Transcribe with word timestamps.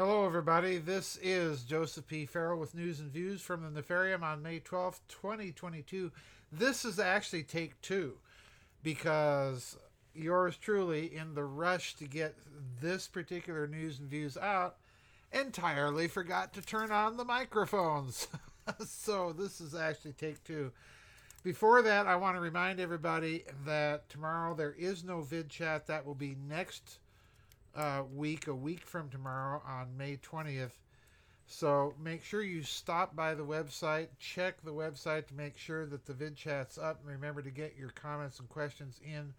Hello, 0.00 0.24
everybody. 0.24 0.78
This 0.78 1.18
is 1.20 1.64
Joseph 1.64 2.06
P. 2.06 2.24
Farrell 2.24 2.60
with 2.60 2.72
news 2.72 3.00
and 3.00 3.10
views 3.10 3.42
from 3.42 3.62
the 3.62 3.82
Nefarium 3.82 4.22
on 4.22 4.44
May 4.44 4.60
12th, 4.60 5.00
2022. 5.08 6.12
This 6.52 6.84
is 6.84 7.00
actually 7.00 7.42
take 7.42 7.80
two 7.80 8.18
because 8.84 9.76
yours 10.14 10.56
truly, 10.56 11.16
in 11.16 11.34
the 11.34 11.42
rush 11.42 11.96
to 11.96 12.04
get 12.04 12.36
this 12.80 13.08
particular 13.08 13.66
news 13.66 13.98
and 13.98 14.08
views 14.08 14.36
out, 14.36 14.76
entirely 15.32 16.06
forgot 16.06 16.52
to 16.52 16.62
turn 16.62 16.92
on 16.92 17.16
the 17.16 17.24
microphones. 17.24 18.28
so 18.86 19.32
this 19.32 19.60
is 19.60 19.74
actually 19.74 20.12
take 20.12 20.44
two. 20.44 20.70
Before 21.42 21.82
that, 21.82 22.06
I 22.06 22.14
want 22.14 22.36
to 22.36 22.40
remind 22.40 22.78
everybody 22.78 23.46
that 23.66 24.08
tomorrow 24.08 24.54
there 24.54 24.76
is 24.78 25.02
no 25.02 25.22
vid 25.22 25.48
chat. 25.48 25.88
That 25.88 26.06
will 26.06 26.14
be 26.14 26.36
next 26.48 27.00
uh, 27.78 28.02
week, 28.12 28.48
a 28.48 28.54
week 28.54 28.84
from 28.84 29.08
tomorrow 29.08 29.62
on 29.64 29.96
May 29.96 30.16
20th. 30.16 30.72
So 31.46 31.94
make 32.02 32.24
sure 32.24 32.42
you 32.42 32.62
stop 32.62 33.16
by 33.16 33.34
the 33.34 33.44
website, 33.44 34.08
check 34.18 34.60
the 34.62 34.72
website 34.72 35.28
to 35.28 35.34
make 35.34 35.56
sure 35.56 35.86
that 35.86 36.04
the 36.04 36.12
vid 36.12 36.36
chat's 36.36 36.76
up, 36.76 37.00
and 37.00 37.10
remember 37.10 37.40
to 37.40 37.50
get 37.50 37.76
your 37.78 37.90
comments 37.90 38.40
and 38.40 38.48
questions 38.48 39.00
in 39.02 39.32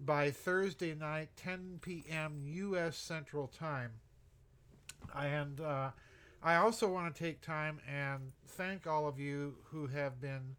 by 0.00 0.30
Thursday 0.30 0.94
night, 0.94 1.30
10 1.36 1.80
p.m. 1.82 2.40
U.S. 2.46 2.96
Central 2.96 3.48
Time. 3.48 3.90
And 5.14 5.60
uh, 5.60 5.90
I 6.42 6.56
also 6.56 6.88
want 6.90 7.14
to 7.14 7.22
take 7.22 7.40
time 7.40 7.80
and 7.92 8.32
thank 8.46 8.86
all 8.86 9.06
of 9.06 9.18
you 9.18 9.56
who 9.64 9.88
have 9.88 10.20
been 10.20 10.56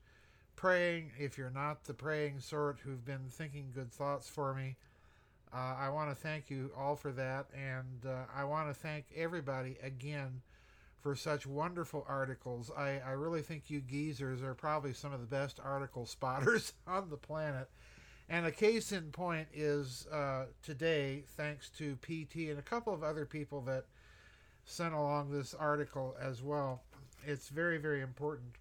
praying, 0.56 1.12
if 1.18 1.38
you're 1.38 1.50
not 1.50 1.86
the 1.86 1.94
praying 1.94 2.42
sort, 2.42 2.80
who've 2.84 3.06
been 3.06 3.30
thinking 3.30 3.72
good 3.74 3.92
thoughts 3.92 4.30
for 4.30 4.54
me. 4.54 4.76
Uh, 5.54 5.76
I 5.80 5.90
want 5.90 6.10
to 6.10 6.16
thank 6.16 6.50
you 6.50 6.72
all 6.78 6.96
for 6.96 7.12
that, 7.14 7.48
and 7.54 8.06
uh, 8.06 8.24
I 8.36 8.44
want 8.44 8.68
to 8.70 8.74
thank 8.74 9.06
everybody 9.16 9.78
again 9.82 10.42
for 11.02 11.16
such 11.16 11.46
wonderful 11.46 12.06
articles. 12.10 12.72
I, 12.76 13.00
I 13.06 13.12
really 13.12 13.42
think 13.42 13.70
you 13.70 13.80
geezers 13.80 14.42
are 14.42 14.56
probably 14.56 14.92
some 14.92 15.14
of 15.14 15.22
the 15.22 15.28
best 15.28 15.60
article 15.64 16.06
spotters 16.08 16.74
on 16.88 17.10
the 17.10 17.18
planet. 17.18 17.70
And 18.28 18.46
a 18.46 18.52
case 18.52 18.92
in 18.92 19.12
point 19.12 19.48
is 19.54 20.08
uh, 20.12 20.46
today, 20.64 21.24
thanks 21.38 21.70
to 21.78 21.96
PT 21.98 22.50
and 22.50 22.58
a 22.58 22.64
couple 22.64 22.94
of 22.94 23.04
other 23.04 23.26
people 23.26 23.62
that 23.62 23.86
sent 24.66 24.96
along 24.96 25.32
this 25.32 25.54
article 25.54 26.16
as 26.20 26.42
well. 26.42 26.82
It's 27.24 27.50
very, 27.50 27.78
very 27.78 28.02
important 28.02 28.56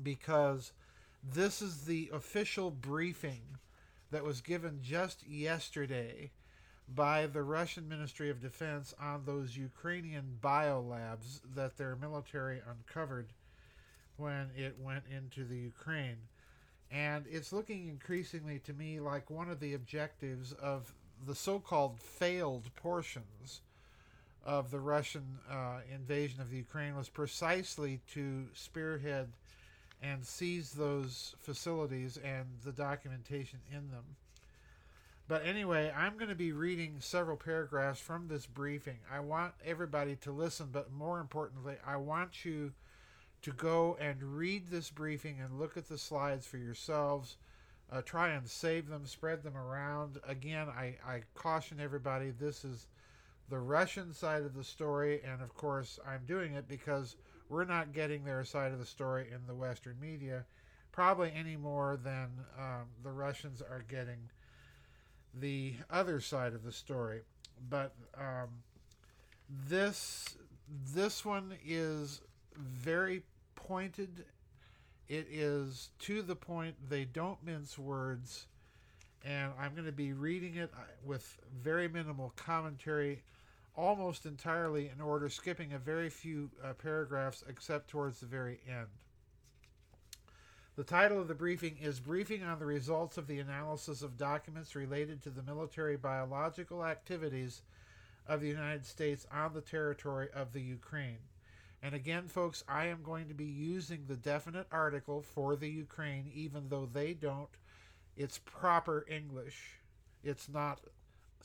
because 0.00 0.72
this 1.22 1.60
is 1.60 1.84
the 1.84 2.08
official 2.12 2.70
briefing 2.70 3.42
that 4.12 4.24
was 4.24 4.40
given 4.40 4.78
just 4.82 5.26
yesterday 5.26 6.30
by 6.94 7.26
the 7.26 7.42
Russian 7.42 7.88
Ministry 7.88 8.30
of 8.30 8.40
Defense 8.40 8.94
on 9.00 9.22
those 9.24 9.56
Ukrainian 9.56 10.38
biolabs 10.40 11.40
that 11.54 11.76
their 11.76 11.96
military 11.96 12.60
uncovered 12.68 13.32
when 14.18 14.50
it 14.54 14.76
went 14.78 15.04
into 15.10 15.44
the 15.44 15.56
Ukraine. 15.56 16.18
And 16.90 17.24
it's 17.30 17.52
looking 17.52 17.88
increasingly 17.88 18.58
to 18.60 18.74
me 18.74 19.00
like 19.00 19.30
one 19.30 19.48
of 19.48 19.60
the 19.60 19.72
objectives 19.72 20.52
of 20.52 20.92
the 21.26 21.34
so 21.34 21.58
called 21.58 21.98
failed 21.98 22.68
portions 22.76 23.62
of 24.44 24.70
the 24.70 24.80
Russian 24.80 25.38
uh, 25.50 25.78
invasion 25.92 26.42
of 26.42 26.50
the 26.50 26.58
Ukraine 26.58 26.96
was 26.96 27.08
precisely 27.08 28.00
to 28.12 28.48
spearhead 28.52 29.32
and 30.02 30.26
seize 30.26 30.72
those 30.72 31.36
facilities 31.40 32.18
and 32.18 32.46
the 32.64 32.72
documentation 32.72 33.60
in 33.70 33.90
them. 33.90 34.04
But 35.28 35.46
anyway, 35.46 35.92
I'm 35.96 36.16
going 36.16 36.28
to 36.28 36.34
be 36.34 36.52
reading 36.52 36.96
several 36.98 37.36
paragraphs 37.36 38.00
from 38.00 38.26
this 38.26 38.44
briefing. 38.44 38.98
I 39.10 39.20
want 39.20 39.54
everybody 39.64 40.16
to 40.16 40.32
listen, 40.32 40.68
but 40.72 40.92
more 40.92 41.20
importantly, 41.20 41.76
I 41.86 41.96
want 41.96 42.44
you 42.44 42.72
to 43.42 43.52
go 43.52 43.96
and 44.00 44.22
read 44.22 44.68
this 44.68 44.90
briefing 44.90 45.38
and 45.40 45.58
look 45.58 45.76
at 45.76 45.88
the 45.88 45.98
slides 45.98 46.46
for 46.46 46.58
yourselves. 46.58 47.36
Uh, 47.90 48.02
try 48.02 48.30
and 48.30 48.48
save 48.48 48.88
them, 48.88 49.06
spread 49.06 49.42
them 49.42 49.56
around. 49.56 50.18
Again, 50.26 50.68
I, 50.68 50.96
I 51.06 51.22
caution 51.34 51.78
everybody 51.80 52.30
this 52.30 52.64
is 52.64 52.86
the 53.48 53.58
Russian 53.58 54.12
side 54.12 54.42
of 54.42 54.54
the 54.54 54.64
story, 54.64 55.20
and 55.24 55.42
of 55.42 55.54
course, 55.54 55.98
I'm 56.06 56.22
doing 56.26 56.54
it 56.54 56.68
because 56.68 57.16
we're 57.52 57.64
not 57.66 57.92
getting 57.92 58.24
their 58.24 58.44
side 58.44 58.72
of 58.72 58.78
the 58.78 58.86
story 58.86 59.26
in 59.30 59.46
the 59.46 59.54
Western 59.54 59.94
media, 60.00 60.46
probably 60.90 61.30
any 61.36 61.54
more 61.54 61.98
than 62.02 62.28
um, 62.58 62.86
the 63.04 63.12
Russians 63.12 63.60
are 63.60 63.84
getting 63.88 64.30
the 65.38 65.74
other 65.90 66.18
side 66.18 66.54
of 66.54 66.64
the 66.64 66.72
story. 66.72 67.20
But 67.68 67.94
um, 68.16 68.48
this 69.68 70.34
this 70.94 71.26
one 71.26 71.52
is 71.64 72.22
very 72.56 73.22
pointed. 73.54 74.24
It 75.08 75.26
is 75.30 75.90
to 76.00 76.22
the 76.22 76.34
point. 76.34 76.74
They 76.88 77.04
don't 77.04 77.44
mince 77.44 77.78
words, 77.78 78.46
and 79.26 79.52
I'm 79.60 79.72
going 79.74 79.84
to 79.84 79.92
be 79.92 80.14
reading 80.14 80.54
it 80.56 80.70
uh, 80.74 80.84
with 81.04 81.38
very 81.62 81.86
minimal 81.86 82.32
commentary 82.34 83.22
almost 83.76 84.26
entirely 84.26 84.90
in 84.94 85.00
order, 85.00 85.28
skipping 85.28 85.72
a 85.72 85.78
very 85.78 86.10
few 86.10 86.50
uh, 86.62 86.72
paragraphs 86.74 87.42
except 87.48 87.88
towards 87.88 88.20
the 88.20 88.26
very 88.26 88.60
end. 88.68 88.88
The 90.76 90.84
title 90.84 91.20
of 91.20 91.28
the 91.28 91.34
briefing 91.34 91.76
is 91.82 92.00
Briefing 92.00 92.42
on 92.42 92.58
the 92.58 92.66
Results 92.66 93.18
of 93.18 93.26
the 93.26 93.40
Analysis 93.40 94.02
of 94.02 94.16
Documents 94.16 94.74
Related 94.74 95.22
to 95.22 95.30
the 95.30 95.42
Military 95.42 95.96
Biological 95.96 96.84
Activities 96.84 97.62
of 98.26 98.40
the 98.40 98.48
United 98.48 98.86
States 98.86 99.26
on 99.32 99.52
the 99.52 99.60
Territory 99.60 100.28
of 100.34 100.52
the 100.52 100.62
Ukraine. 100.62 101.18
And 101.82 101.94
again, 101.94 102.28
folks, 102.28 102.62
I 102.68 102.86
am 102.86 103.02
going 103.02 103.28
to 103.28 103.34
be 103.34 103.44
using 103.44 104.04
the 104.06 104.16
definite 104.16 104.66
article 104.70 105.20
for 105.20 105.56
the 105.56 105.68
Ukraine, 105.68 106.30
even 106.32 106.68
though 106.68 106.88
they 106.90 107.12
don't. 107.12 107.50
It's 108.16 108.38
proper 108.38 109.04
English. 109.10 109.78
It's 110.22 110.48
not 110.48 110.80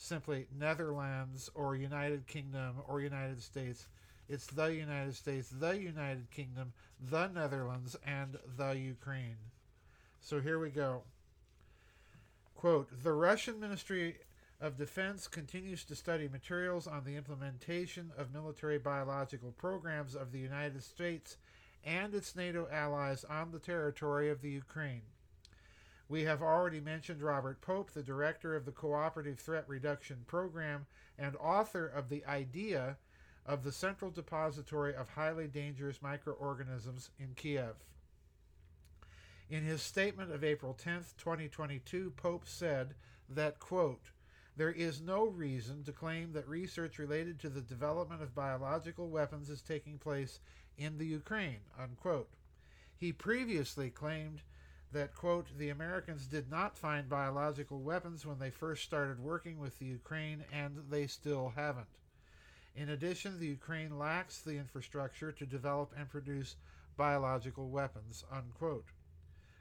simply 0.00 0.46
Netherlands 0.58 1.50
or 1.54 1.76
United 1.76 2.26
Kingdom 2.26 2.76
or 2.86 3.00
United 3.00 3.42
States. 3.42 3.86
It's 4.28 4.46
the 4.46 4.66
United 4.66 5.14
States, 5.14 5.48
the 5.48 5.76
United 5.78 6.30
Kingdom, 6.30 6.72
the 7.00 7.28
Netherlands, 7.28 7.96
and 8.06 8.38
the 8.56 8.72
Ukraine. 8.72 9.36
So 10.20 10.40
here 10.40 10.58
we 10.58 10.70
go. 10.70 11.02
Quote 12.54 12.88
The 13.02 13.12
Russian 13.12 13.60
Ministry 13.60 14.16
of 14.60 14.76
Defense 14.76 15.28
continues 15.28 15.84
to 15.84 15.94
study 15.94 16.28
materials 16.28 16.86
on 16.86 17.04
the 17.04 17.16
implementation 17.16 18.10
of 18.18 18.34
military 18.34 18.78
biological 18.78 19.52
programs 19.52 20.14
of 20.14 20.32
the 20.32 20.40
United 20.40 20.82
States 20.82 21.36
and 21.84 22.14
its 22.14 22.34
NATO 22.34 22.66
allies 22.70 23.24
on 23.24 23.52
the 23.52 23.60
territory 23.60 24.28
of 24.28 24.42
the 24.42 24.50
Ukraine. 24.50 25.02
We 26.08 26.24
have 26.24 26.40
already 26.40 26.80
mentioned 26.80 27.22
Robert 27.22 27.60
Pope, 27.60 27.90
the 27.90 28.02
director 28.02 28.56
of 28.56 28.64
the 28.64 28.72
Cooperative 28.72 29.38
Threat 29.38 29.64
Reduction 29.68 30.24
Program 30.26 30.86
and 31.18 31.36
author 31.36 31.86
of 31.86 32.08
the 32.08 32.24
idea 32.24 32.96
of 33.44 33.62
the 33.62 33.72
Central 33.72 34.10
Depository 34.10 34.94
of 34.94 35.10
Highly 35.10 35.48
Dangerous 35.48 36.00
Microorganisms 36.00 37.10
in 37.18 37.34
Kiev. 37.34 37.74
In 39.50 39.64
his 39.64 39.82
statement 39.82 40.32
of 40.32 40.44
April 40.44 40.72
10, 40.72 41.04
2022, 41.18 42.12
Pope 42.16 42.46
said 42.46 42.94
that, 43.28 43.58
quote, 43.58 44.10
there 44.56 44.72
is 44.72 45.00
no 45.00 45.26
reason 45.26 45.84
to 45.84 45.92
claim 45.92 46.32
that 46.32 46.48
research 46.48 46.98
related 46.98 47.38
to 47.40 47.48
the 47.48 47.60
development 47.60 48.22
of 48.22 48.34
biological 48.34 49.08
weapons 49.08 49.50
is 49.50 49.62
taking 49.62 49.98
place 49.98 50.40
in 50.76 50.98
the 50.98 51.06
Ukraine, 51.06 51.60
unquote. 51.78 52.30
He 52.96 53.12
previously 53.12 53.90
claimed 53.90 54.42
that, 54.92 55.14
quote, 55.14 55.46
the 55.58 55.68
Americans 55.68 56.26
did 56.26 56.50
not 56.50 56.78
find 56.78 57.08
biological 57.08 57.80
weapons 57.80 58.24
when 58.24 58.38
they 58.38 58.50
first 58.50 58.84
started 58.84 59.20
working 59.20 59.58
with 59.58 59.78
the 59.78 59.84
Ukraine, 59.86 60.44
and 60.52 60.76
they 60.90 61.06
still 61.06 61.52
haven't. 61.54 61.86
In 62.74 62.90
addition, 62.90 63.38
the 63.38 63.46
Ukraine 63.46 63.98
lacks 63.98 64.40
the 64.40 64.56
infrastructure 64.56 65.32
to 65.32 65.46
develop 65.46 65.92
and 65.98 66.08
produce 66.08 66.56
biological 66.96 67.68
weapons, 67.68 68.24
unquote. 68.32 68.86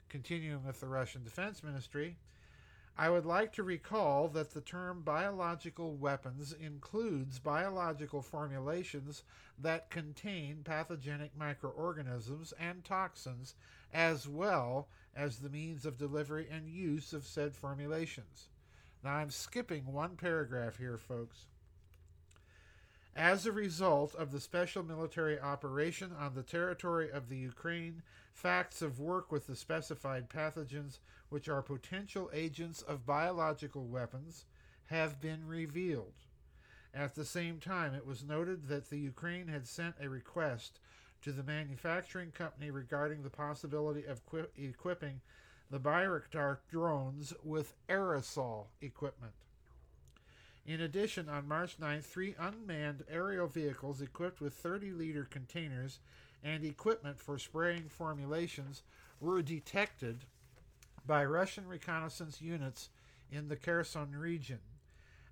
Continuing 0.07 0.65
with 0.65 0.79
the 0.79 0.87
Russian 0.87 1.23
Defense 1.23 1.63
Ministry, 1.63 2.17
I 2.99 3.09
would 3.09 3.25
like 3.25 3.53
to 3.53 3.63
recall 3.63 4.27
that 4.29 4.53
the 4.53 4.61
term 4.61 5.01
biological 5.01 5.95
weapons 5.95 6.51
includes 6.51 7.37
biological 7.37 8.23
formulations 8.23 9.23
that 9.59 9.91
contain 9.91 10.63
pathogenic 10.63 11.37
microorganisms 11.37 12.53
and 12.59 12.83
toxins, 12.83 13.53
as 13.93 14.27
well 14.27 14.87
as 15.17 15.39
the 15.39 15.49
means 15.49 15.85
of 15.85 15.97
delivery 15.97 16.47
and 16.49 16.69
use 16.69 17.11
of 17.11 17.25
said 17.25 17.55
formulations. 17.55 18.49
Now, 19.03 19.15
I'm 19.15 19.31
skipping 19.31 19.91
one 19.91 20.15
paragraph 20.15 20.77
here, 20.77 20.97
folks. 20.97 21.45
As 23.15 23.47
a 23.47 23.51
result 23.51 24.13
of 24.13 24.31
the 24.31 24.39
special 24.39 24.83
military 24.83 25.39
operation 25.39 26.11
on 26.19 26.35
the 26.35 26.43
territory 26.43 27.09
of 27.09 27.29
the 27.29 27.37
Ukraine, 27.37 28.03
facts 28.31 28.83
of 28.83 28.99
work 28.99 29.31
with 29.31 29.47
the 29.47 29.55
specified 29.55 30.29
pathogens, 30.29 30.99
which 31.29 31.49
are 31.49 31.63
potential 31.63 32.29
agents 32.31 32.83
of 32.83 33.07
biological 33.07 33.87
weapons, 33.87 34.45
have 34.85 35.19
been 35.19 35.47
revealed. 35.47 36.13
At 36.93 37.15
the 37.15 37.25
same 37.25 37.59
time, 37.59 37.95
it 37.95 38.05
was 38.05 38.23
noted 38.23 38.67
that 38.67 38.89
the 38.89 38.99
Ukraine 38.99 39.47
had 39.47 39.67
sent 39.67 39.95
a 39.99 40.09
request 40.09 40.79
to 41.21 41.31
the 41.31 41.43
manufacturing 41.43 42.31
company 42.31 42.71
regarding 42.71 43.23
the 43.23 43.29
possibility 43.29 44.05
of 44.05 44.21
equipping 44.57 45.21
the 45.69 45.79
Bayraktar 45.79 46.59
drones 46.69 47.33
with 47.43 47.73
aerosol 47.89 48.67
equipment. 48.81 49.33
In 50.65 50.81
addition, 50.81 51.29
on 51.29 51.47
March 51.47 51.77
9, 51.79 52.01
three 52.01 52.35
unmanned 52.37 53.03
aerial 53.09 53.47
vehicles 53.47 54.01
equipped 54.01 54.41
with 54.41 54.53
30 54.53 54.91
liter 54.91 55.23
containers 55.23 55.99
and 56.43 56.63
equipment 56.63 57.19
for 57.19 57.37
spraying 57.37 57.89
formulations 57.89 58.83
were 59.19 59.41
detected 59.41 60.25
by 61.05 61.23
Russian 61.23 61.67
reconnaissance 61.67 62.41
units 62.41 62.89
in 63.31 63.47
the 63.47 63.55
Kherson 63.55 64.15
region. 64.15 64.59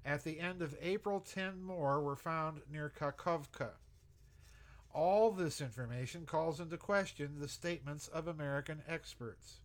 At 0.05 0.23
the 0.23 0.39
end 0.39 0.61
of 0.61 0.75
April, 0.81 1.19
10 1.19 1.63
more 1.63 1.99
were 2.01 2.15
found 2.15 2.61
near 2.71 2.91
Kakhovka. 2.97 3.71
All 4.95 5.31
this 5.31 5.59
information 5.59 6.25
calls 6.25 6.61
into 6.61 6.77
question 6.77 7.35
the 7.37 7.49
statements 7.49 8.07
of 8.07 8.29
American 8.29 8.81
experts. 8.87 9.59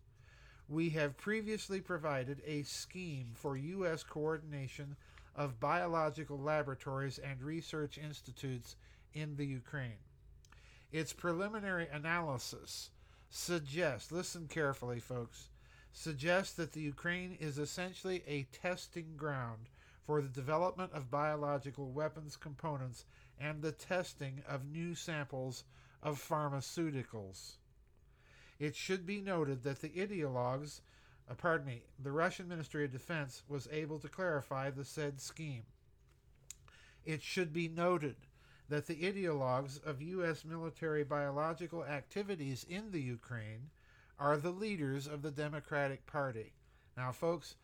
We 0.67 0.89
have 0.89 1.15
previously 1.15 1.79
provided 1.79 2.41
a 2.45 2.63
scheme 2.63 3.31
for 3.33 3.55
U.S. 3.55 4.03
coordination 4.03 4.97
of 5.33 5.57
biological 5.57 6.37
laboratories 6.37 7.17
and 7.17 7.41
research 7.41 7.97
institutes 7.97 8.75
in 9.13 9.37
the 9.37 9.45
Ukraine. 9.45 10.03
Its 10.91 11.13
preliminary 11.13 11.87
analysis 11.89 12.89
suggests, 13.29 14.11
listen 14.11 14.49
carefully, 14.49 14.99
folks, 14.99 15.47
suggests 15.93 16.55
that 16.55 16.73
the 16.73 16.81
Ukraine 16.81 17.37
is 17.39 17.57
essentially 17.57 18.21
a 18.27 18.47
testing 18.51 19.15
ground 19.15 19.69
for 20.05 20.21
the 20.21 20.27
development 20.27 20.91
of 20.93 21.09
biological 21.09 21.89
weapons 21.89 22.35
components 22.35 23.05
and 23.41 23.61
the 23.61 23.71
testing 23.71 24.43
of 24.47 24.65
new 24.65 24.93
samples 24.93 25.63
of 26.03 26.21
pharmaceuticals. 26.21 27.53
It 28.59 28.75
should 28.75 29.05
be 29.05 29.19
noted 29.19 29.63
that 29.63 29.81
the 29.81 29.89
ideologues 29.89 30.81
uh, 31.31 31.33
pardon 31.35 31.65
me, 31.65 31.83
the 31.97 32.11
Russian 32.11 32.47
Ministry 32.47 32.83
of 32.83 32.91
Defense 32.91 33.43
was 33.47 33.67
able 33.71 33.99
to 33.99 34.09
clarify 34.09 34.69
the 34.69 34.83
said 34.83 35.21
scheme. 35.21 35.63
It 37.05 37.21
should 37.21 37.53
be 37.53 37.69
noted 37.69 38.15
that 38.67 38.85
the 38.85 38.95
ideologues 38.95 39.81
of 39.85 40.01
U.S. 40.01 40.43
military 40.43 41.03
biological 41.03 41.85
activities 41.85 42.65
in 42.69 42.91
the 42.91 43.01
Ukraine 43.01 43.69
are 44.19 44.37
the 44.37 44.51
leaders 44.51 45.07
of 45.07 45.21
the 45.21 45.31
Democratic 45.31 46.05
Party. 46.05 46.51
Now, 46.97 47.11
folks, 47.11 47.55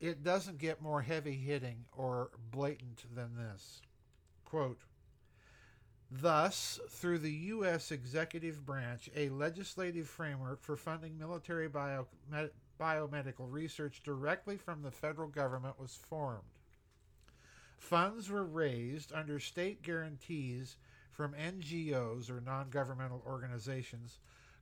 it 0.00 0.22
doesn't 0.22 0.58
get 0.58 0.80
more 0.80 1.02
heavy 1.02 1.36
hitting 1.36 1.84
or 1.96 2.30
blatant 2.50 3.04
than 3.14 3.36
this. 3.36 3.82
Quote, 4.44 4.80
Thus, 6.14 6.78
through 6.90 7.20
the 7.20 7.32
U.S. 7.32 7.90
executive 7.90 8.66
branch, 8.66 9.08
a 9.16 9.30
legislative 9.30 10.06
framework 10.06 10.60
for 10.60 10.76
funding 10.76 11.16
military 11.16 11.68
bio, 11.68 12.06
biomedical 12.78 13.50
research 13.50 14.02
directly 14.02 14.58
from 14.58 14.82
the 14.82 14.90
federal 14.90 15.28
government 15.28 15.80
was 15.80 15.94
formed. 15.94 16.42
Funds 17.78 18.28
were 18.28 18.44
raised 18.44 19.10
under 19.14 19.40
state 19.40 19.82
guarantees 19.82 20.76
from 21.10 21.32
NGOs 21.32 22.30
or 22.30 22.42
non 22.42 22.68
governmental 22.68 23.22
organizations 23.26 24.18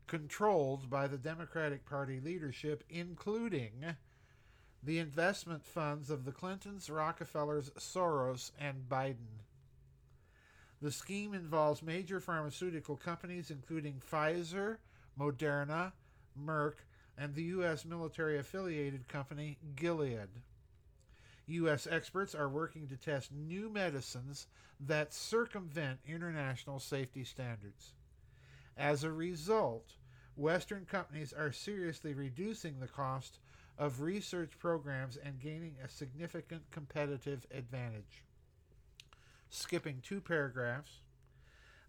controlled 0.06 0.88
by 0.88 1.08
the 1.08 1.18
Democratic 1.18 1.84
Party 1.84 2.20
leadership, 2.20 2.84
including 2.88 3.96
the 4.84 5.00
investment 5.00 5.66
funds 5.66 6.10
of 6.10 6.24
the 6.24 6.32
Clintons, 6.32 6.88
Rockefellers, 6.88 7.70
Soros, 7.70 8.52
and 8.56 8.88
Biden. 8.88 9.42
The 10.82 10.90
scheme 10.90 11.34
involves 11.34 11.82
major 11.82 12.20
pharmaceutical 12.20 12.96
companies 12.96 13.50
including 13.50 14.00
Pfizer, 14.00 14.78
Moderna, 15.18 15.92
Merck, 16.38 16.76
and 17.18 17.34
the 17.34 17.42
U.S. 17.44 17.84
military 17.84 18.38
affiliated 18.38 19.06
company 19.06 19.58
Gilead. 19.76 20.28
U.S. 21.46 21.86
experts 21.90 22.34
are 22.34 22.48
working 22.48 22.86
to 22.88 22.96
test 22.96 23.30
new 23.32 23.68
medicines 23.68 24.46
that 24.80 25.12
circumvent 25.12 25.98
international 26.06 26.78
safety 26.78 27.24
standards. 27.24 27.92
As 28.76 29.04
a 29.04 29.12
result, 29.12 29.96
Western 30.36 30.86
companies 30.86 31.34
are 31.34 31.52
seriously 31.52 32.14
reducing 32.14 32.80
the 32.80 32.88
cost 32.88 33.38
of 33.76 34.00
research 34.00 34.52
programs 34.58 35.18
and 35.18 35.40
gaining 35.40 35.74
a 35.84 35.88
significant 35.88 36.62
competitive 36.70 37.46
advantage. 37.50 38.24
Skipping 39.50 40.00
two 40.02 40.20
paragraphs, 40.20 41.00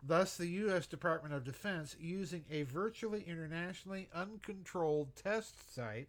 Thus, 0.04 0.36
the 0.36 0.48
U.S. 0.48 0.88
Department 0.88 1.36
of 1.36 1.44
Defense, 1.44 1.96
using 2.00 2.44
a 2.50 2.64
virtually 2.64 3.24
internationally 3.28 4.10
uncontrolled 4.16 5.16
test 5.16 5.74
site 5.76 6.08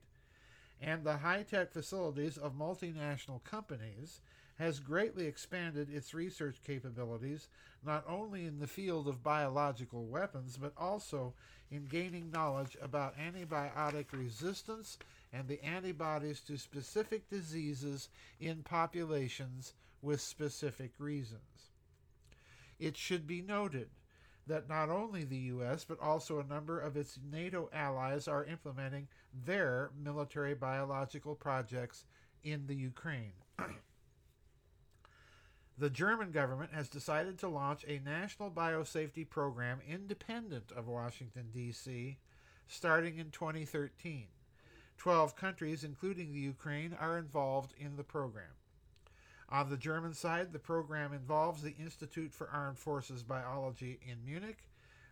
and 0.81 1.05
the 1.05 1.19
high 1.19 1.43
tech 1.43 1.73
facilities 1.73 2.39
of 2.39 2.55
multinational 2.55 3.45
companies, 3.45 4.23
has 4.59 4.81
greatly 4.81 5.27
expanded 5.27 5.91
its 5.91 6.15
research 6.15 6.57
capabilities 6.67 7.49
not 7.85 8.05
only 8.09 8.47
in 8.47 8.59
the 8.59 8.67
field 8.67 9.09
of 9.09 9.23
biological 9.23 10.05
weapons 10.05 10.57
but 10.57 10.73
also 10.77 11.35
in 11.71 11.85
gaining 11.87 12.31
knowledge 12.31 12.77
about 12.81 13.17
antibiotic 13.19 14.07
resistance 14.13 14.99
and 15.33 15.49
the 15.49 15.63
antibodies 15.65 16.41
to 16.41 16.57
specific 16.57 17.29
diseases 17.29 18.09
in 18.41 18.63
populations 18.63 19.73
with 20.03 20.21
specific 20.21 20.93
reasons. 20.99 21.71
It 22.79 22.97
should 22.97 23.27
be 23.27 23.41
noted 23.41 23.89
that 24.47 24.69
not 24.69 24.91
only 24.91 25.25
the 25.25 25.37
U.S., 25.37 25.85
but 25.85 26.01
also 26.01 26.41
a 26.41 26.45
number 26.45 26.81
of 26.81 26.97
its 26.97 27.19
NATO 27.31 27.71
allies 27.73 28.27
are 28.27 28.45
implementing 28.45 29.07
their 29.45 29.91
military 29.97 30.55
biological 30.55 31.37
projects 31.37 32.05
in 32.43 32.67
the 32.67 32.75
Ukraine. 32.75 33.33
the 35.79 35.91
German 35.91 36.33
government 36.33 36.73
has 36.73 36.89
decided 36.89 37.39
to 37.39 37.49
launch 37.49 37.85
a 37.87 38.01
national 38.05 38.51
biosafety 38.51 39.29
program 39.29 39.81
independent 39.89 40.73
of 40.77 40.89
Washington, 40.89 41.47
D.C., 41.55 42.19
starting 42.67 43.19
in 43.19 43.31
2013. 43.31 44.27
Twelve 44.99 45.35
countries, 45.35 45.83
including 45.83 46.33
the 46.33 46.39
Ukraine, 46.41 46.97
are 46.99 47.19
involved 47.19 47.75
in 47.77 47.97
the 47.97 48.05
program. 48.05 48.55
On 49.53 49.69
the 49.69 49.77
German 49.77 50.15
side, 50.15 50.51
the 50.51 50.59
program 50.59 51.13
involves 51.13 51.61
the 51.61 51.77
Institute 51.77 52.33
for 52.33 52.49
Armed 52.49 52.79
Forces 52.79 53.23
Biology 53.23 54.01
in 54.11 54.25
Munich, 54.25 54.67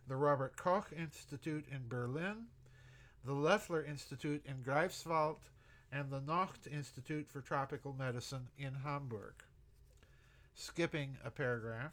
the 0.09 0.17
Robert 0.17 0.57
Koch 0.57 0.91
Institute 0.99 1.67
in 1.71 1.87
Berlin, 1.89 2.47
the 3.23 3.35
Loeffler 3.35 3.85
Institute 3.85 4.43
in 4.47 4.63
Greifswald, 4.63 5.37
and 5.93 6.09
the 6.09 6.23
Nocht 6.23 6.67
Institute 6.67 7.29
for 7.29 7.43
Tropical 7.43 7.93
Medicine 7.93 8.49
in 8.57 8.73
Hamburg. 8.83 9.35
Skipping 10.55 11.19
a 11.23 11.31
paragraph. 11.31 11.93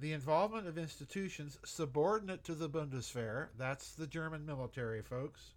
The 0.00 0.12
involvement 0.12 0.66
of 0.66 0.76
institutions 0.76 1.58
subordinate 1.64 2.44
to 2.44 2.54
the 2.54 2.68
Bundeswehr, 2.68 3.48
that's 3.56 3.92
the 3.92 4.06
German 4.06 4.44
military, 4.44 5.00
folks, 5.00 5.52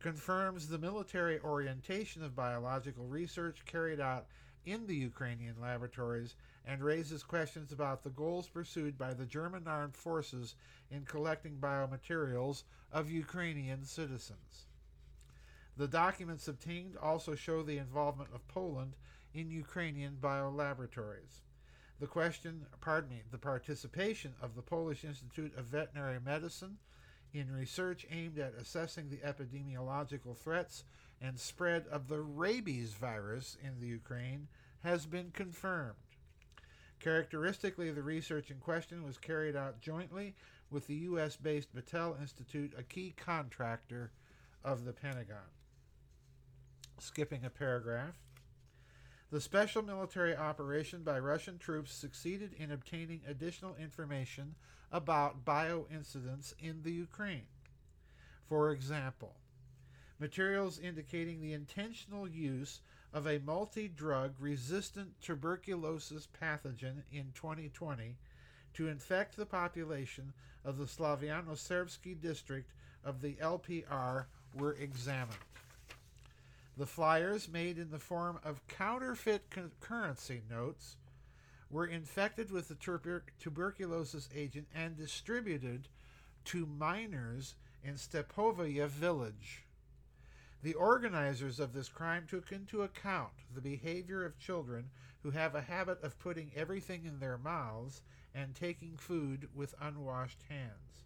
confirms 0.00 0.68
the 0.68 0.78
military 0.78 1.40
orientation 1.40 2.22
of 2.22 2.36
biological 2.36 3.06
research 3.06 3.64
carried 3.64 4.00
out 4.00 4.26
in 4.64 4.86
the 4.86 4.96
Ukrainian 4.96 5.60
laboratories 5.60 6.34
and 6.66 6.82
raises 6.82 7.22
questions 7.22 7.72
about 7.72 8.02
the 8.02 8.10
goals 8.10 8.48
pursued 8.48 8.98
by 8.98 9.14
the 9.14 9.26
German 9.26 9.66
armed 9.66 9.96
forces 9.96 10.54
in 10.90 11.04
collecting 11.04 11.56
biomaterials 11.58 12.64
of 12.92 13.10
Ukrainian 13.10 13.84
citizens. 13.84 14.66
The 15.76 15.88
documents 15.88 16.48
obtained 16.48 16.96
also 16.96 17.34
show 17.34 17.62
the 17.62 17.78
involvement 17.78 18.30
of 18.34 18.46
Poland 18.48 18.96
in 19.32 19.50
Ukrainian 19.50 20.18
biolaboratories. 20.20 21.42
The 22.00 22.06
question, 22.06 22.66
pardon 22.80 23.10
me, 23.10 23.22
the 23.30 23.38
participation 23.38 24.34
of 24.40 24.54
the 24.54 24.62
Polish 24.62 25.04
Institute 25.04 25.56
of 25.56 25.66
Veterinary 25.66 26.20
Medicine 26.20 26.78
in 27.32 27.52
research 27.52 28.06
aimed 28.10 28.38
at 28.38 28.54
assessing 28.54 29.08
the 29.08 29.18
epidemiological 29.18 30.36
threats 30.36 30.84
and 31.20 31.38
spread 31.38 31.86
of 31.90 32.08
the 32.08 32.20
rabies 32.20 32.92
virus 32.92 33.56
in 33.62 33.80
the 33.80 33.86
Ukraine 33.86 34.48
has 34.84 35.06
been 35.06 35.30
confirmed. 35.30 35.96
Characteristically, 37.00 37.90
the 37.90 38.02
research 38.02 38.50
in 38.50 38.58
question 38.58 39.04
was 39.04 39.18
carried 39.18 39.56
out 39.56 39.80
jointly 39.80 40.34
with 40.70 40.86
the 40.86 40.94
U.S. 40.94 41.36
based 41.36 41.74
Battelle 41.74 42.20
Institute, 42.20 42.72
a 42.76 42.82
key 42.82 43.14
contractor 43.16 44.10
of 44.64 44.84
the 44.84 44.92
Pentagon. 44.92 45.36
Skipping 46.98 47.44
a 47.44 47.50
paragraph. 47.50 48.16
The 49.30 49.40
special 49.40 49.82
military 49.82 50.34
operation 50.34 51.02
by 51.02 51.18
Russian 51.18 51.58
troops 51.58 51.92
succeeded 51.92 52.54
in 52.58 52.72
obtaining 52.72 53.20
additional 53.28 53.76
information 53.76 54.54
about 54.90 55.44
bioincidents 55.44 56.54
in 56.58 56.82
the 56.82 56.92
Ukraine. 56.92 57.46
For 58.48 58.70
example, 58.70 59.36
materials 60.18 60.78
indicating 60.78 61.40
the 61.40 61.52
intentional 61.52 62.28
use 62.28 62.80
of 63.12 63.26
a 63.26 63.38
multi 63.38 63.88
drug 63.88 64.34
resistant 64.38 65.10
tuberculosis 65.20 66.28
pathogen 66.40 67.02
in 67.12 67.32
2020 67.34 68.16
to 68.74 68.88
infect 68.88 69.36
the 69.36 69.46
population 69.46 70.32
of 70.64 70.76
the 70.76 70.84
Slaviano 70.84 71.52
Serbsky 71.52 72.20
district 72.20 72.72
of 73.04 73.22
the 73.22 73.34
LPR 73.34 74.26
were 74.54 74.74
examined. 74.74 75.38
The 76.76 76.86
flyers, 76.86 77.48
made 77.48 77.78
in 77.78 77.90
the 77.90 77.98
form 77.98 78.38
of 78.44 78.66
counterfeit 78.68 79.50
currency 79.80 80.42
notes, 80.48 80.96
were 81.70 81.86
infected 81.86 82.50
with 82.50 82.68
the 82.68 82.76
tuber- 82.76 83.24
tuberculosis 83.40 84.28
agent 84.34 84.68
and 84.74 84.96
distributed 84.96 85.88
to 86.44 86.66
minors 86.66 87.56
in 87.82 87.94
Stepovaya 87.94 88.86
village. 88.86 89.64
The 90.62 90.74
organizers 90.74 91.60
of 91.60 91.72
this 91.72 91.88
crime 91.88 92.26
took 92.28 92.50
into 92.50 92.82
account 92.82 93.32
the 93.54 93.60
behavior 93.60 94.24
of 94.24 94.38
children 94.38 94.90
who 95.22 95.30
have 95.30 95.54
a 95.54 95.62
habit 95.62 96.02
of 96.02 96.18
putting 96.18 96.50
everything 96.56 97.04
in 97.04 97.20
their 97.20 97.38
mouths 97.38 98.02
and 98.34 98.54
taking 98.54 98.96
food 98.96 99.48
with 99.54 99.74
unwashed 99.80 100.42
hands. 100.48 101.04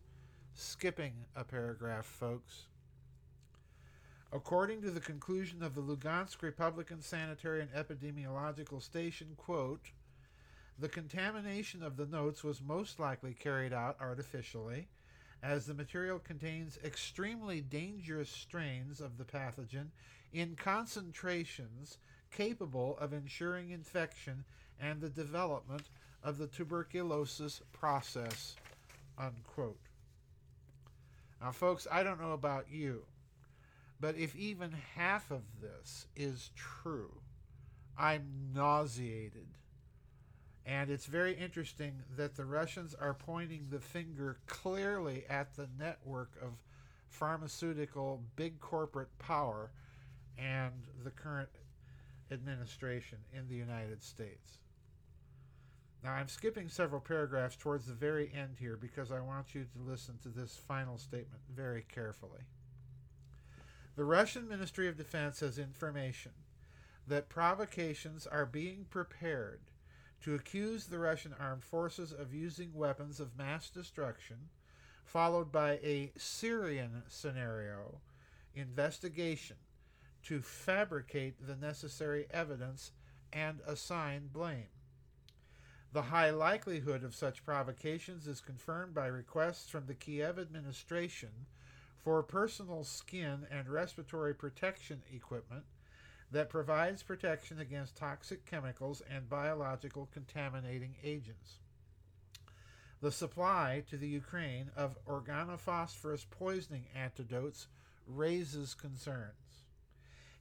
Skipping 0.55 1.13
a 1.37 1.45
paragraph, 1.45 2.07
folks. 2.07 2.67
According 4.33 4.81
to 4.83 4.91
the 4.91 5.01
conclusion 5.01 5.63
of 5.63 5.75
the 5.75 5.83
Lugansk 5.83 6.41
Republican 6.41 7.03
Sanitary 7.03 7.61
and 7.61 7.71
Epidemiological 7.73 8.81
Station, 8.81 9.35
quote, 9.37 9.91
the 10.79 10.89
contamination 10.89 11.83
of 11.83 11.97
the 11.97 12.07
notes 12.07 12.43
was 12.43 12.63
most 12.63 12.99
likely 12.99 13.35
carried 13.35 13.75
out 13.75 13.99
artificially 14.01 14.89
as 15.43 15.67
the 15.67 15.75
material 15.75 16.19
contains 16.19 16.79
extremely 16.85 17.61
dangerous 17.61 18.31
strains 18.31 19.01
of 19.01 19.19
the 19.19 19.25
pathogen 19.25 19.89
in 20.33 20.55
concentrations 20.55 21.99
capable 22.31 22.97
of 22.99 23.13
ensuring 23.13 23.71
infection 23.71 24.45
and 24.81 25.01
the 25.01 25.09
development 25.09 25.83
of 26.23 26.39
the 26.39 26.47
tuberculosis 26.47 27.61
process. 27.73 28.57
Unquote. 29.19 29.79
Now, 31.41 31.51
folks, 31.51 31.87
I 31.91 32.03
don't 32.03 32.21
know 32.21 32.33
about 32.33 32.67
you, 32.71 33.03
but 34.01 34.17
if 34.17 34.35
even 34.37 34.73
half 34.95 35.31
of 35.31 35.43
this 35.61 36.07
is 36.17 36.51
true, 36.55 37.11
I'm 37.99 38.25
nauseated 38.55 39.49
and 40.65 40.91
it's 40.91 41.07
very 41.07 41.35
interesting 41.35 42.03
that 42.17 42.37
the 42.37 42.45
Russians 42.45 42.95
are 42.95 43.15
pointing 43.15 43.67
the 43.71 43.81
finger 43.81 44.39
clearly 44.47 45.25
at 45.29 45.57
the 45.57 45.69
network 45.79 46.31
of 46.41 46.51
pharmaceutical 47.09 48.23
big 48.37 48.61
corporate 48.61 49.19
power 49.19 49.71
and 50.39 50.73
the 51.05 51.11
current 51.11 51.49
administration 52.31 53.19
in 53.33 53.49
the 53.49 53.57
United 53.57 54.03
States. 54.03 54.59
Now, 56.03 56.13
I'm 56.13 56.29
skipping 56.29 56.69
several 56.69 57.01
paragraphs 57.01 57.57
towards 57.57 57.87
the 57.87 57.95
very 57.95 58.33
end 58.35 58.57
here 58.59 58.77
because 58.77 59.13
I 59.13 59.21
want 59.21 59.55
you 59.55 59.65
to 59.65 59.91
listen 59.91 60.19
to 60.23 60.29
this 60.29 60.57
final 60.57 60.99
statement 60.99 61.43
very 61.55 61.85
carefully. 61.93 62.41
The 63.95 64.05
Russian 64.05 64.49
Ministry 64.49 64.89
of 64.89 64.97
Defense 64.97 65.41
has 65.41 65.59
information 65.59 66.33
that 67.07 67.29
provocations 67.29 68.27
are 68.27 68.47
being 68.47 68.87
prepared 68.91 69.61
to 70.23 70.35
accuse 70.35 70.87
the 70.87 70.99
Russian 70.99 71.35
armed 71.39 71.65
forces 71.65 72.13
of 72.13 72.35
using 72.35 72.73
weapons 72.75 73.21
of 73.21 73.37
mass 73.37 73.69
destruction, 73.71 74.37
followed 75.05 75.51
by 75.51 75.73
a 75.83 76.13
Syrian 76.17 77.03
scenario 77.09 78.01
investigation 78.55 79.57
to 80.25 80.41
fabricate 80.41 81.47
the 81.47 81.57
necessary 81.57 82.27
evidence 82.31 82.93
and 83.33 83.61
assign 83.67 84.29
blame. 84.33 84.69
The 85.93 86.03
high 86.03 86.31
likelihood 86.31 87.05
of 87.05 87.15
such 87.15 87.45
provocations 87.45 88.27
is 88.27 88.41
confirmed 88.41 88.95
by 88.95 89.07
requests 89.09 89.69
from 89.69 89.87
the 89.87 89.95
Kiev 89.95 90.39
administration 90.39 91.31
for 91.99 92.23
personal 92.23 92.85
skin 92.85 93.47
and 93.51 93.69
respiratory 93.69 94.35
protection 94.35 95.03
equipment 95.13 95.65
that 96.33 96.49
provides 96.49 97.03
protection 97.03 97.61
against 97.61 97.97
toxic 97.97 98.47
chemicals 98.47 99.03
and 99.09 99.29
biological 99.29 100.09
contaminating 100.13 100.95
agents. 101.05 101.59
The 103.03 103.13
supply 103.13 103.83
to 103.91 103.97
the 103.97 104.09
Ukraine 104.09 104.71
of 104.75 104.97
organophosphorus 105.07 106.25
poisoning 106.31 106.87
antidotes 106.95 107.67
raises 108.07 108.75
concerns. 108.75 109.65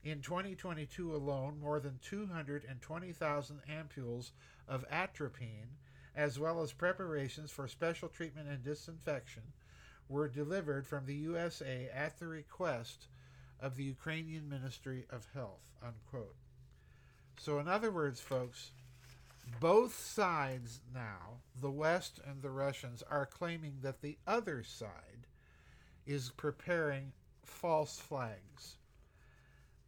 In 0.02 0.20
2022 0.20 1.14
alone, 1.14 1.60
more 1.60 1.78
than 1.78 1.98
220,000 2.02 3.60
ampules 3.70 4.30
of 4.66 4.84
atropine, 4.90 5.76
as 6.16 6.38
well 6.38 6.60
as 6.62 6.72
preparations 6.72 7.50
for 7.50 7.68
special 7.68 8.08
treatment 8.08 8.48
and 8.48 8.64
disinfection, 8.64 9.42
were 10.08 10.28
delivered 10.28 10.86
from 10.86 11.06
the 11.06 11.14
USA 11.14 11.88
at 11.94 12.18
the 12.18 12.26
request 12.26 13.06
of 13.62 13.76
the 13.76 13.84
Ukrainian 13.84 14.48
Ministry 14.48 15.06
of 15.10 15.26
Health. 15.32 15.62
Unquote. 15.82 16.34
So, 17.38 17.58
in 17.58 17.68
other 17.68 17.90
words, 17.90 18.20
folks, 18.20 18.72
both 19.60 19.98
sides 19.98 20.80
now, 20.94 21.40
the 21.60 21.70
West 21.70 22.20
and 22.26 22.42
the 22.42 22.50
Russians, 22.50 23.02
are 23.08 23.26
claiming 23.26 23.78
that 23.82 24.02
the 24.02 24.18
other 24.26 24.62
side 24.62 25.26
is 26.06 26.30
preparing 26.36 27.12
false 27.44 27.98
flags. 27.98 28.76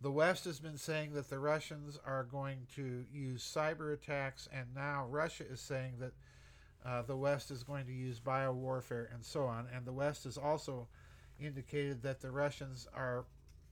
The 0.01 0.11
West 0.11 0.45
has 0.45 0.61
been 0.61 0.77
saying 0.77 1.15
that 1.15 1.31
the 1.31 1.39
Russians 1.39 1.99
are 2.05 2.25
going 2.25 2.67
to 2.77 3.05
use 3.13 3.43
cyber 3.43 3.93
attacks, 3.93 4.49
and 4.53 4.67
now 4.75 5.07
Russia 5.09 5.45
is 5.51 5.61
saying 5.61 5.95
that 5.99 6.13
uh, 6.85 7.03
the 7.03 7.17
West 7.17 7.51
is 7.51 7.63
going 7.63 7.87
to 7.87 7.93
use 7.93 8.21
biowarfare 8.21 9.13
and 9.15 9.25
so 9.25 9.45
on. 9.45 9.67
And 9.75 9.87
the 9.87 9.93
West 9.93 10.25
has 10.25 10.37
also 10.37 10.89
indicated 11.41 12.03
that 12.03 12.21
the 12.21 12.31
Russians 12.31 12.87
are 12.95 13.25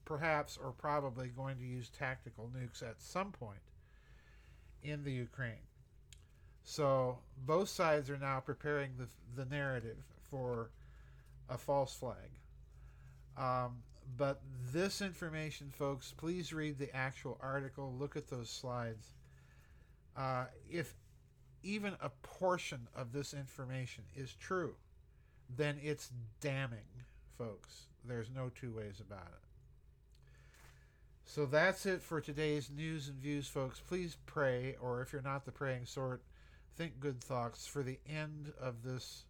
perhaps 0.05 0.57
or 0.61 0.71
probably 0.71 1.27
going 1.27 1.57
to 1.57 1.65
use 1.65 1.89
tactical 1.89 2.49
nukes 2.55 2.81
at 2.81 3.01
some 3.01 3.31
point 3.31 3.61
in 4.83 5.03
the 5.03 5.11
Ukraine. 5.11 5.67
So 6.63 7.19
both 7.45 7.69
sides 7.69 8.09
are 8.09 8.17
now 8.17 8.39
preparing 8.39 8.91
the, 8.97 9.07
the 9.35 9.49
narrative 9.49 9.97
for 10.29 10.69
a 11.49 11.57
false 11.57 11.93
flag. 11.93 12.29
Um, 13.37 13.83
but 14.17 14.41
this 14.71 15.01
information, 15.01 15.71
folks, 15.71 16.13
please 16.15 16.53
read 16.53 16.77
the 16.77 16.95
actual 16.95 17.37
article, 17.41 17.93
look 17.97 18.15
at 18.15 18.29
those 18.29 18.49
slides. 18.49 19.13
Uh, 20.15 20.45
if 20.69 20.93
even 21.63 21.95
a 22.01 22.09
portion 22.21 22.87
of 22.95 23.13
this 23.13 23.33
information 23.33 24.03
is 24.15 24.33
true, 24.33 24.75
then 25.55 25.77
it's 25.81 26.11
damning, 26.41 26.79
folks. 27.37 27.87
There's 28.05 28.29
no 28.33 28.51
two 28.53 28.73
ways 28.75 28.99
about 28.99 29.27
it. 29.27 29.42
So 31.33 31.47
that's 31.47 31.87
it 31.87 32.03
for 32.03 32.21
today's 32.21 32.69
news 32.69 33.07
and 33.07 33.17
views, 33.17 33.47
folks. 33.47 33.79
Please 33.79 34.17
pray, 34.27 34.75
or 34.79 35.01
if 35.01 35.11
you're 35.11 35.23
not 35.23 35.45
the 35.45 35.51
praying 35.51 35.87
sort, 35.87 36.21
think 36.77 36.99
good 36.99 37.23
thoughts 37.23 37.65
for 37.65 37.81
the 37.81 37.97
end 38.07 38.53
of 38.61 38.83
this 38.83 39.23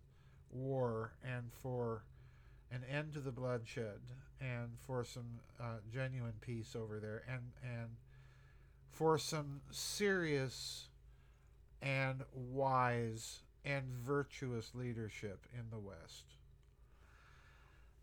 war 0.51 1.13
and 1.25 1.45
for 1.61 2.03
an 2.73 2.81
end 2.91 3.13
to 3.13 3.21
the 3.21 3.31
bloodshed 3.31 4.01
and 4.41 4.71
for 4.85 5.05
some 5.05 5.39
uh, 5.61 5.77
genuine 5.93 6.33
peace 6.41 6.75
over 6.75 6.99
there 6.99 7.23
and 7.25 7.53
and 7.63 7.91
for 8.91 9.17
some 9.17 9.61
serious 9.71 10.89
and 11.81 12.21
wise 12.33 13.43
and 13.63 13.85
virtuous 14.05 14.71
leadership 14.75 15.47
in 15.53 15.69
the 15.71 15.79
West. 15.79 16.25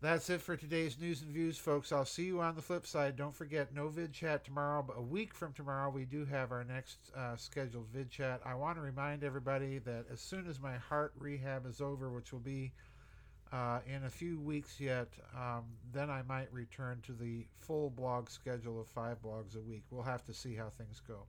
That's 0.01 0.31
it 0.31 0.41
for 0.41 0.57
today's 0.57 0.99
news 0.99 1.21
and 1.21 1.31
views, 1.31 1.59
folks. 1.59 1.91
I'll 1.91 2.05
see 2.05 2.23
you 2.25 2.41
on 2.41 2.55
the 2.55 2.61
flip 2.61 2.87
side. 2.87 3.15
Don't 3.15 3.35
forget, 3.35 3.75
no 3.75 3.87
vid 3.87 4.11
chat 4.11 4.43
tomorrow, 4.43 4.83
but 4.85 4.97
a 4.97 5.01
week 5.01 5.31
from 5.31 5.53
tomorrow, 5.53 5.91
we 5.91 6.05
do 6.05 6.25
have 6.25 6.51
our 6.51 6.63
next 6.63 6.97
uh, 7.15 7.35
scheduled 7.35 7.85
vid 7.93 8.09
chat. 8.09 8.41
I 8.43 8.55
want 8.55 8.77
to 8.77 8.81
remind 8.81 9.23
everybody 9.23 9.77
that 9.77 10.05
as 10.11 10.19
soon 10.19 10.47
as 10.47 10.59
my 10.59 10.75
heart 10.75 11.13
rehab 11.19 11.67
is 11.67 11.81
over, 11.81 12.09
which 12.09 12.33
will 12.33 12.39
be 12.39 12.71
uh, 13.53 13.81
in 13.85 14.05
a 14.05 14.09
few 14.09 14.39
weeks 14.39 14.79
yet, 14.79 15.09
um, 15.37 15.65
then 15.93 16.09
I 16.09 16.23
might 16.23 16.51
return 16.51 16.99
to 17.05 17.13
the 17.13 17.45
full 17.59 17.91
blog 17.91 18.31
schedule 18.31 18.81
of 18.81 18.87
five 18.87 19.21
blogs 19.21 19.55
a 19.55 19.61
week. 19.61 19.83
We'll 19.91 20.01
have 20.01 20.25
to 20.25 20.33
see 20.33 20.55
how 20.55 20.69
things 20.79 20.99
go. 21.07 21.25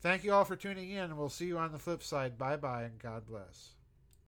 Thank 0.00 0.22
you 0.22 0.32
all 0.32 0.44
for 0.44 0.54
tuning 0.54 0.90
in, 0.90 1.04
and 1.04 1.18
we'll 1.18 1.28
see 1.28 1.46
you 1.46 1.58
on 1.58 1.72
the 1.72 1.78
flip 1.78 2.04
side. 2.04 2.38
Bye 2.38 2.56
bye, 2.56 2.84
and 2.84 3.00
God 3.00 3.26
bless. 3.26 3.79